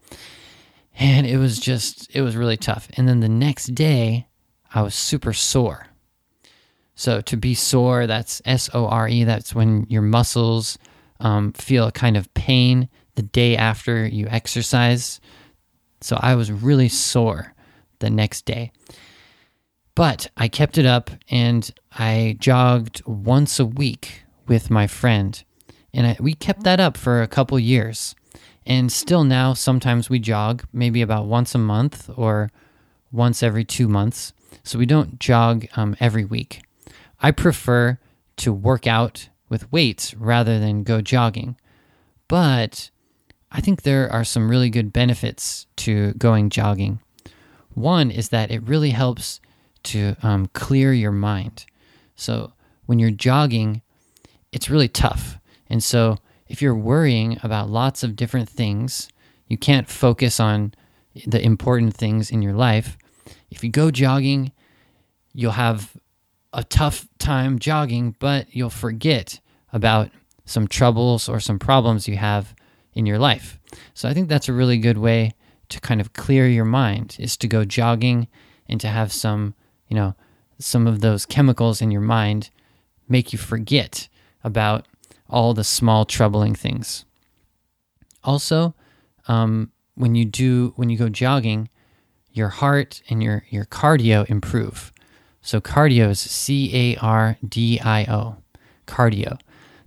And 0.98 1.26
it 1.26 1.38
was 1.38 1.58
just, 1.58 2.14
it 2.14 2.22
was 2.22 2.36
really 2.36 2.56
tough. 2.56 2.88
And 2.96 3.08
then 3.08 3.20
the 3.20 3.28
next 3.28 3.74
day, 3.74 4.26
I 4.74 4.82
was 4.82 4.94
super 4.94 5.32
sore. 5.32 5.86
So 6.94 7.20
to 7.22 7.36
be 7.36 7.54
sore, 7.54 8.06
that's 8.06 8.42
S 8.44 8.68
O 8.74 8.86
R 8.86 9.08
E, 9.08 9.24
that's 9.24 9.54
when 9.54 9.86
your 9.88 10.02
muscles 10.02 10.78
um, 11.20 11.52
feel 11.52 11.86
a 11.86 11.92
kind 11.92 12.16
of 12.16 12.32
pain 12.34 12.88
the 13.14 13.22
day 13.22 13.56
after 13.56 14.06
you 14.06 14.26
exercise. 14.28 15.20
So 16.02 16.18
I 16.20 16.34
was 16.34 16.50
really 16.50 16.88
sore 16.88 17.54
the 18.00 18.10
next 18.10 18.44
day. 18.44 18.72
But 19.94 20.28
I 20.36 20.48
kept 20.48 20.78
it 20.78 20.86
up 20.86 21.10
and 21.28 21.70
I 21.92 22.36
jogged 22.40 23.02
once 23.06 23.60
a 23.60 23.66
week 23.66 24.24
with 24.46 24.70
my 24.70 24.86
friend. 24.86 25.42
And 25.92 26.06
I, 26.06 26.16
we 26.18 26.34
kept 26.34 26.64
that 26.64 26.80
up 26.80 26.96
for 26.96 27.22
a 27.22 27.28
couple 27.28 27.58
years. 27.58 28.14
And 28.64 28.90
still 28.90 29.24
now, 29.24 29.52
sometimes 29.54 30.08
we 30.08 30.18
jog, 30.18 30.64
maybe 30.72 31.02
about 31.02 31.26
once 31.26 31.54
a 31.54 31.58
month 31.58 32.08
or 32.16 32.50
once 33.10 33.42
every 33.42 33.64
two 33.64 33.88
months. 33.88 34.32
So 34.64 34.78
we 34.78 34.86
don't 34.86 35.18
jog 35.18 35.66
um, 35.76 35.96
every 36.00 36.24
week. 36.24 36.62
I 37.20 37.30
prefer 37.30 37.98
to 38.38 38.52
work 38.52 38.86
out 38.86 39.28
with 39.48 39.70
weights 39.70 40.14
rather 40.14 40.58
than 40.58 40.84
go 40.84 41.00
jogging. 41.00 41.56
But 42.28 42.90
I 43.52 43.60
think 43.60 43.82
there 43.82 44.10
are 44.10 44.24
some 44.24 44.50
really 44.50 44.70
good 44.70 44.92
benefits 44.92 45.66
to 45.76 46.14
going 46.14 46.48
jogging. 46.48 47.00
One 47.74 48.10
is 48.10 48.30
that 48.30 48.50
it 48.50 48.62
really 48.62 48.90
helps 48.90 49.40
to 49.84 50.16
um, 50.22 50.48
clear 50.54 50.92
your 50.94 51.12
mind. 51.12 51.66
So 52.16 52.52
when 52.86 52.98
you're 52.98 53.10
jogging, 53.10 53.82
it's 54.52 54.70
really 54.70 54.88
tough. 54.88 55.38
And 55.68 55.82
so 55.84 56.18
if 56.48 56.62
you're 56.62 56.74
worrying 56.74 57.38
about 57.42 57.68
lots 57.68 58.02
of 58.02 58.16
different 58.16 58.48
things, 58.48 59.08
you 59.48 59.58
can't 59.58 59.88
focus 59.88 60.40
on 60.40 60.72
the 61.26 61.42
important 61.42 61.94
things 61.94 62.30
in 62.30 62.40
your 62.40 62.54
life. 62.54 62.96
if 63.50 63.62
you 63.62 63.70
go 63.70 63.90
jogging, 63.90 64.50
you'll 65.34 65.52
have 65.52 65.94
a 66.54 66.64
tough 66.64 67.06
time 67.18 67.58
jogging, 67.58 68.16
but 68.18 68.46
you'll 68.54 68.70
forget 68.70 69.40
about 69.74 70.10
some 70.46 70.66
troubles 70.66 71.28
or 71.28 71.38
some 71.38 71.58
problems 71.58 72.08
you 72.08 72.16
have 72.16 72.54
in 72.94 73.06
your 73.06 73.18
life. 73.18 73.58
So 73.94 74.08
I 74.08 74.14
think 74.14 74.28
that's 74.28 74.48
a 74.48 74.52
really 74.52 74.78
good 74.78 74.98
way 74.98 75.32
to 75.68 75.80
kind 75.80 76.00
of 76.00 76.12
clear 76.12 76.46
your 76.46 76.64
mind 76.64 77.16
is 77.18 77.36
to 77.38 77.48
go 77.48 77.64
jogging 77.64 78.28
and 78.68 78.80
to 78.80 78.88
have 78.88 79.12
some, 79.12 79.54
you 79.88 79.96
know, 79.96 80.14
some 80.58 80.86
of 80.86 81.00
those 81.00 81.26
chemicals 81.26 81.80
in 81.80 81.90
your 81.90 82.02
mind 82.02 82.50
make 83.08 83.32
you 83.32 83.38
forget 83.38 84.08
about 84.44 84.86
all 85.28 85.54
the 85.54 85.64
small 85.64 86.04
troubling 86.04 86.54
things. 86.54 87.04
Also, 88.22 88.74
um, 89.28 89.72
when 89.94 90.14
you 90.14 90.24
do 90.24 90.72
when 90.76 90.90
you 90.90 90.98
go 90.98 91.08
jogging, 91.08 91.68
your 92.32 92.48
heart 92.48 93.02
and 93.08 93.22
your 93.22 93.44
your 93.48 93.64
cardio 93.64 94.28
improve. 94.28 94.92
So 95.40 95.60
cardio 95.60 96.10
is 96.10 96.20
C 96.20 96.70
A 96.74 96.96
R 97.00 97.36
D 97.46 97.80
I 97.80 98.04
O, 98.04 98.36
cardio. 98.86 99.40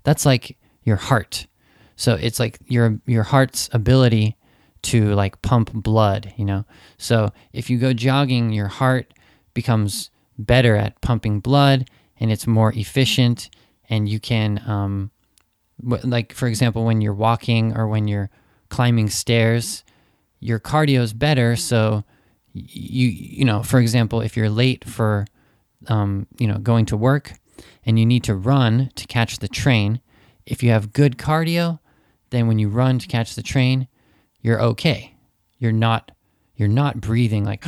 That's 0.04 0.26
like 0.26 0.58
your 0.84 0.98
heart. 0.98 1.48
So 1.96 2.16
it's 2.16 2.40
like 2.40 2.60
your 2.68 3.00
your 3.06 3.24
heart's 3.24 3.70
ability 3.72 4.38
to 4.84 5.14
like 5.16 5.42
pump 5.42 5.74
blood, 5.74 6.34
you 6.38 6.46
know. 6.46 6.66
So 6.98 7.32
if 7.54 7.70
you 7.70 7.78
go 7.78 7.94
jogging, 7.94 8.52
your 8.52 8.68
heart 8.68 9.14
becomes 9.54 10.12
better 10.38 10.76
at 10.76 11.02
pumping 11.02 11.40
blood 11.40 11.90
and 12.20 12.32
it's 12.32 12.48
more 12.48 12.72
efficient 12.74 13.50
and 13.90 14.08
you 14.08 14.20
can 14.20 14.62
um, 14.68 15.12
like 15.82 16.34
for 16.34 16.48
example 16.48 16.86
when 16.86 17.02
you're 17.02 17.14
walking 17.14 17.76
or 17.76 17.88
when 17.88 18.08
you're 18.08 18.30
climbing 18.70 19.10
stairs 19.10 19.84
your 20.40 20.60
cardio 20.60 21.00
is 21.00 21.14
better 21.14 21.56
so 21.56 22.04
you 22.54 23.08
you 23.08 23.46
know 23.46 23.64
for 23.64 23.80
example 23.80 24.22
if 24.22 24.36
you're 24.36 24.50
late 24.50 24.84
for 24.86 25.26
um, 25.88 26.28
you 26.38 26.48
know 26.48 26.58
going 26.58 26.86
to 26.86 26.98
work 26.98 27.34
and 27.86 28.00
you 28.00 28.06
need 28.06 28.24
to 28.24 28.36
run 28.36 28.90
to 28.96 29.08
catch 29.08 29.40
the 29.40 29.48
train 29.48 30.02
if 30.46 30.62
you 30.64 30.70
have 30.70 30.94
good 30.94 31.18
cardio 31.18 31.80
then 32.36 32.48
when 32.48 32.60
you 32.60 32.70
run 32.70 33.00
to 33.00 33.08
catch 33.08 33.36
the 33.36 33.44
train 33.44 33.88
you're 34.42 34.62
okay 34.62 35.16
you're 35.58 35.72
not 35.72 36.12
you're 36.56 36.68
not 36.68 37.02
breathing 37.02 37.44
like 37.46 37.64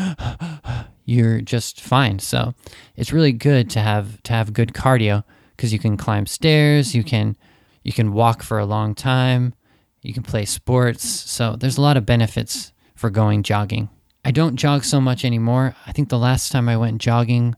you're 1.06 1.42
just 1.42 1.82
fine 1.82 2.20
so 2.20 2.54
it's 2.96 3.14
really 3.14 3.32
good 3.32 3.70
to 3.70 3.80
have 3.80 4.22
to 4.24 4.34
have 4.34 4.54
good 4.54 4.74
cardio 4.74 5.24
because 5.58 5.74
you 5.74 5.80
can 5.80 5.98
climb 5.98 6.28
stairs, 6.28 6.96
you 6.96 7.04
can 7.04 7.36
you 7.84 7.92
can 7.92 8.14
walk 8.14 8.44
for 8.44 8.60
a 8.60 8.66
long 8.66 8.94
time, 8.94 9.54
you 10.02 10.14
can 10.14 10.24
play 10.24 10.46
sports. 10.46 11.08
So 11.08 11.56
there's 11.56 11.78
a 11.78 11.82
lot 11.82 11.98
of 11.98 12.06
benefits 12.06 12.72
for 12.96 13.10
going 13.10 13.44
jogging. 13.44 13.90
I 14.24 14.32
don't 14.32 14.58
jog 14.58 14.84
so 14.84 15.02
much 15.02 15.26
anymore. 15.26 15.76
I 15.86 15.92
think 15.92 16.10
the 16.10 16.20
last 16.20 16.52
time 16.52 16.70
I 16.70 16.78
went 16.78 17.02
jogging, 17.02 17.56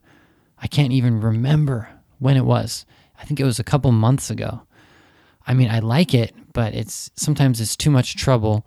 I 0.57 0.67
can't 0.67 0.93
even 0.93 1.19
remember 1.19 1.89
when 2.19 2.37
it 2.37 2.45
was. 2.45 2.85
I 3.19 3.25
think 3.25 3.39
it 3.39 3.45
was 3.45 3.59
a 3.59 3.63
couple 3.63 3.91
months 3.91 4.29
ago. 4.29 4.61
I 5.49 5.53
mean, 5.53 5.69
I 5.69 5.79
like 5.79 6.13
it, 6.13 6.33
but 6.53 6.73
it's 6.73 7.11
sometimes 7.15 7.59
it's 7.59 7.75
too 7.75 7.89
much 7.89 8.15
trouble 8.15 8.65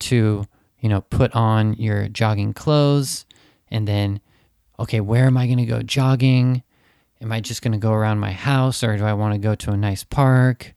to, 0.00 0.44
you 0.80 0.88
know, 0.90 1.00
put 1.00 1.34
on 1.34 1.72
your 1.74 2.08
jogging 2.08 2.52
clothes 2.52 3.24
and 3.68 3.88
then 3.88 4.20
okay, 4.78 5.00
where 5.00 5.24
am 5.24 5.38
I 5.38 5.46
going 5.46 5.58
to 5.58 5.64
go 5.64 5.80
jogging? 5.80 6.62
am 7.24 7.32
I 7.32 7.40
just 7.40 7.62
going 7.62 7.72
to 7.72 7.78
go 7.78 7.92
around 7.92 8.20
my 8.20 8.32
house 8.32 8.84
or 8.84 8.96
do 8.96 9.04
I 9.04 9.14
want 9.14 9.34
to 9.34 9.38
go 9.38 9.54
to 9.54 9.72
a 9.72 9.76
nice 9.76 10.04
park? 10.04 10.74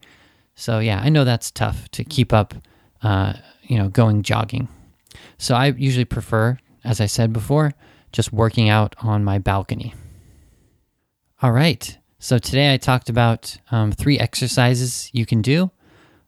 So 0.55 0.79
yeah, 0.79 0.99
I 0.99 1.09
know 1.09 1.23
that's 1.23 1.51
tough 1.51 1.89
to 1.91 2.03
keep 2.03 2.33
up, 2.33 2.55
uh, 3.03 3.33
you 3.63 3.77
know, 3.77 3.89
going 3.89 4.23
jogging. 4.23 4.69
So 5.37 5.53
I 5.53 5.67
usually 5.67 6.05
prefer, 6.05 6.57
as 6.83 6.99
I 7.01 7.05
said 7.05 7.33
before, 7.33 7.74
just 8.11 8.33
working 8.33 8.70
out 8.70 8.96
on 9.00 9.24
my 9.24 9.37
balcony. 9.37 9.93
All 11.41 11.51
right. 11.51 11.98
So 12.20 12.40
today 12.40 12.74
I 12.74 12.77
talked 12.77 13.10
about 13.10 13.58
um, 13.70 13.92
three 13.92 14.18
exercises 14.18 15.10
you 15.14 15.25
can 15.27 15.44
do. 15.44 15.70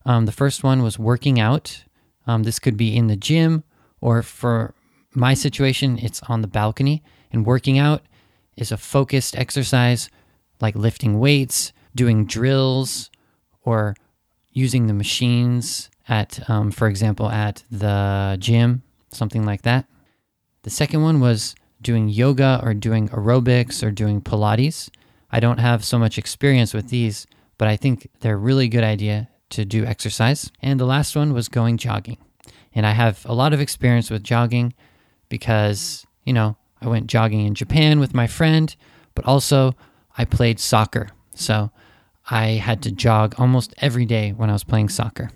Um, 0.06 0.28
the 0.28 0.32
first 0.32 0.63
one 0.63 0.84
was 0.84 0.99
working 0.99 1.39
out. 1.39 1.84
Um, 2.28 2.43
this 2.43 2.60
could 2.60 2.78
be 2.78 2.95
in 2.95 3.08
the 3.08 3.15
gym, 3.15 3.63
or 3.99 4.21
for 4.21 4.75
my 5.15 5.34
situation, 5.34 5.97
it's 5.97 6.21
on 6.30 6.41
the 6.41 6.47
balcony. 6.47 7.02
And 7.32 7.43
working 7.43 7.80
out 7.80 8.04
is 8.56 8.71
a 8.71 8.78
focused 8.78 9.36
exercise 9.36 10.10
like 10.62 10.75
lifting 10.75 11.19
weights, 11.19 11.73
doing 11.95 12.25
drills, 12.25 13.10
or 13.63 13.95
using 14.52 14.86
the 14.86 14.93
machines 14.93 15.89
at, 16.08 16.47
um, 16.49 16.69
for 16.69 16.88
example, 16.88 17.30
at 17.30 17.63
the 17.71 18.38
gym, 18.39 18.84
something 19.10 19.43
like 19.43 19.63
that. 19.63 19.86
The 20.63 20.69
second 20.69 21.02
one 21.02 21.19
was 21.19 21.56
doing 21.82 22.10
yoga 22.10 22.60
or 22.62 22.75
doing 22.75 23.10
aerobics 23.10 23.82
or 23.82 23.89
doing 23.89 24.21
Pilates. 24.21 24.89
I 25.31 25.39
don't 25.39 25.59
have 25.59 25.83
so 25.85 25.99
much 25.99 26.17
experience 26.17 26.73
with 26.73 26.89
these, 26.89 27.27
but 27.57 27.67
I 27.67 27.75
think 27.75 28.09
they're 28.19 28.35
a 28.35 28.37
really 28.37 28.67
good 28.67 28.83
idea 28.83 29.29
to 29.51 29.65
do 29.65 29.85
exercise. 29.85 30.51
And 30.61 30.79
the 30.79 30.85
last 30.85 31.15
one 31.15 31.33
was 31.33 31.49
going 31.49 31.77
jogging. 31.77 32.17
And 32.73 32.85
I 32.85 32.91
have 32.91 33.25
a 33.25 33.33
lot 33.33 33.53
of 33.53 33.61
experience 33.61 34.09
with 34.09 34.23
jogging 34.23 34.73
because, 35.27 36.05
you 36.23 36.33
know, 36.33 36.57
I 36.81 36.87
went 36.87 37.07
jogging 37.07 37.45
in 37.45 37.55
Japan 37.55 37.99
with 37.99 38.13
my 38.13 38.27
friend, 38.27 38.75
but 39.15 39.25
also 39.25 39.75
I 40.17 40.25
played 40.25 40.59
soccer. 40.59 41.09
So 41.33 41.71
I 42.29 42.51
had 42.51 42.81
to 42.83 42.91
jog 42.91 43.35
almost 43.37 43.73
every 43.77 44.05
day 44.05 44.31
when 44.31 44.49
I 44.49 44.53
was 44.53 44.63
playing 44.63 44.89
soccer. 44.89 45.31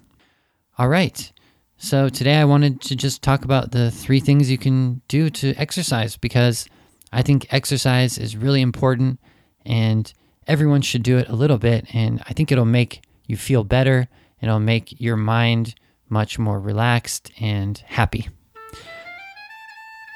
All 0.77 0.87
right. 0.87 1.31
So 1.77 2.07
today 2.07 2.35
I 2.35 2.45
wanted 2.45 2.81
to 2.81 2.95
just 2.95 3.21
talk 3.21 3.43
about 3.43 3.71
the 3.71 3.91
three 3.91 4.19
things 4.19 4.49
you 4.49 4.57
can 4.57 5.01
do 5.07 5.29
to 5.31 5.53
exercise 5.55 6.17
because 6.17 6.67
I 7.11 7.21
think 7.21 7.51
exercise 7.53 8.17
is 8.17 8.37
really 8.37 8.61
important 8.61 9.19
and 9.65 10.13
everyone 10.47 10.81
should 10.81 11.03
do 11.03 11.17
it 11.17 11.29
a 11.29 11.35
little 11.35 11.57
bit. 11.57 11.85
And 11.93 12.21
I 12.27 12.33
think 12.33 12.51
it'll 12.51 12.65
make 12.65 13.01
you 13.27 13.37
feel 13.37 13.63
better. 13.63 14.07
And 14.41 14.49
it'll 14.49 14.59
make 14.59 14.99
your 14.99 15.15
mind 15.15 15.75
much 16.09 16.37
more 16.37 16.59
relaxed 16.59 17.31
and 17.39 17.77
happy. 17.87 18.27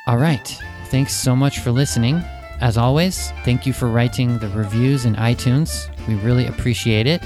All 0.05 0.17
right. 0.17 0.57
Thanks 0.87 1.13
so 1.13 1.35
much 1.35 1.59
for 1.59 1.71
listening. 1.71 2.23
As 2.59 2.77
always, 2.77 3.31
thank 3.45 3.65
you 3.65 3.73
for 3.73 3.87
writing 3.87 4.39
the 4.39 4.49
reviews 4.49 5.05
in 5.05 5.15
iTunes. 5.15 5.89
We 6.07 6.15
really 6.15 6.47
appreciate 6.47 7.07
it. 7.07 7.21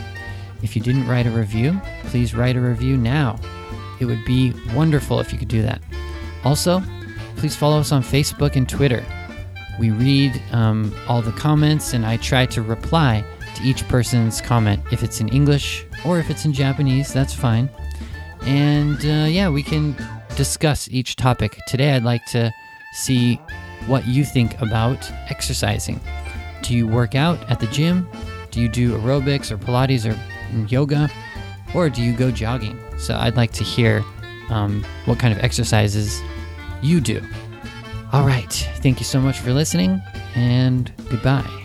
If 0.61 0.75
you 0.75 0.81
didn't 0.81 1.07
write 1.07 1.25
a 1.25 1.31
review, 1.31 1.79
please 2.05 2.35
write 2.35 2.55
a 2.55 2.61
review 2.61 2.97
now. 2.97 3.39
It 3.99 4.05
would 4.05 4.23
be 4.25 4.53
wonderful 4.73 5.19
if 5.19 5.31
you 5.31 5.39
could 5.39 5.47
do 5.47 5.61
that. 5.61 5.81
Also, 6.43 6.83
please 7.37 7.55
follow 7.55 7.79
us 7.79 7.91
on 7.91 8.03
Facebook 8.03 8.55
and 8.55 8.67
Twitter. 8.67 9.05
We 9.81 9.89
read 9.89 10.39
um, 10.51 10.93
all 11.07 11.23
the 11.23 11.31
comments 11.31 11.93
and 11.93 12.05
I 12.05 12.17
try 12.17 12.45
to 12.45 12.61
reply 12.61 13.25
to 13.55 13.63
each 13.63 13.87
person's 13.87 14.39
comment. 14.39 14.83
If 14.91 15.01
it's 15.01 15.19
in 15.19 15.27
English 15.29 15.87
or 16.05 16.19
if 16.19 16.29
it's 16.29 16.45
in 16.45 16.53
Japanese, 16.53 17.11
that's 17.11 17.33
fine. 17.33 17.67
And 18.43 19.03
uh, 19.03 19.25
yeah, 19.27 19.49
we 19.49 19.63
can 19.63 19.95
discuss 20.35 20.87
each 20.91 21.15
topic. 21.15 21.57
Today, 21.65 21.93
I'd 21.93 22.03
like 22.03 22.23
to 22.27 22.53
see 22.93 23.37
what 23.87 24.05
you 24.05 24.23
think 24.23 24.61
about 24.61 25.11
exercising. 25.31 25.99
Do 26.61 26.75
you 26.75 26.85
work 26.85 27.15
out 27.15 27.39
at 27.49 27.59
the 27.59 27.67
gym? 27.67 28.07
Do 28.51 28.61
you 28.61 28.69
do 28.69 28.95
aerobics 28.99 29.49
or 29.49 29.57
Pilates 29.57 30.05
or 30.05 30.15
yoga? 30.67 31.09
Or 31.73 31.89
do 31.89 32.03
you 32.03 32.13
go 32.13 32.29
jogging? 32.29 32.79
So 32.99 33.15
I'd 33.15 33.35
like 33.35 33.51
to 33.53 33.63
hear 33.63 34.05
um, 34.51 34.85
what 35.05 35.17
kind 35.17 35.33
of 35.35 35.43
exercises 35.43 36.21
you 36.83 37.01
do. 37.01 37.19
All 38.13 38.25
right. 38.25 38.51
Thank 38.81 38.99
you 38.99 39.05
so 39.05 39.21
much 39.21 39.39
for 39.39 39.53
listening, 39.53 40.01
and 40.35 40.91
goodbye. 41.09 41.60